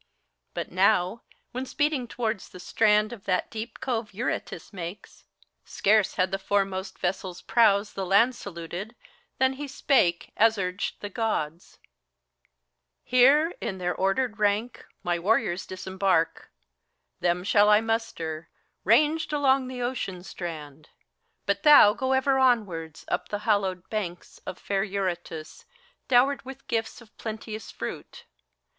[0.55, 1.21] But now,
[1.51, 5.25] when speeding towards the strand of that deep cove Eurotas makes,
[5.63, 8.95] scarce had the foremost vessek' prows The land saluted,
[9.37, 11.77] than he spake, as urged the Gk)ds:
[13.03, 16.51] "Here, in their ordered rank, my warriors disembark;
[17.19, 18.49] Them shall I muster,
[18.83, 20.89] ranged along the ocean strand.
[21.45, 25.65] But thou go ever onwards, up the hallowed banks Of fair Eurotas,
[26.07, 28.25] dowered with gifts of plenteous fruit.